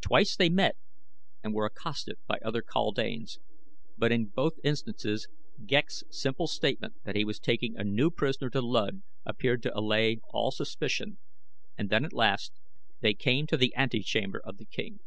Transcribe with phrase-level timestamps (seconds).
[0.00, 0.76] Twice they met
[1.42, 3.40] and were accosted by other kaldanes;
[3.96, 5.26] but in both instances
[5.66, 10.20] Ghek's simple statement that he was taking a new prisoner to Luud appeared to allay
[10.32, 11.18] all suspicion,
[11.76, 12.52] and then at last
[13.00, 15.00] they came to the ante chamber of the king.